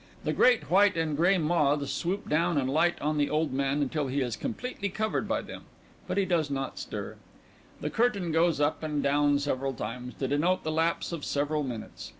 The 0.23 0.33
great 0.33 0.71
white 0.71 0.97
and 0.97 1.15
gray 1.15 1.37
moths 1.37 1.91
swoop 1.91 2.27
down 2.27 2.57
and 2.57 2.67
light 2.67 2.99
on 3.01 3.19
the 3.19 3.29
old 3.29 3.53
man 3.53 3.83
until 3.83 4.07
he 4.07 4.21
is 4.21 4.35
completely 4.35 4.89
covered 4.89 5.27
by 5.27 5.43
them. 5.43 5.65
But 6.07 6.17
he 6.17 6.25
does 6.25 6.49
not 6.49 6.79
stir._ 6.79 7.87
_The 7.87 7.93
curtain 7.93 8.31
goes 8.31 8.59
up 8.59 8.81
and 8.81 9.03
down 9.03 9.37
several 9.37 9.73
times 9.75 10.15
to 10.15 10.27
denote 10.27 10.63
the 10.63 10.71
lapse 10.71 11.11
of 11.11 11.23
several 11.23 11.61
minutes. 11.61 12.09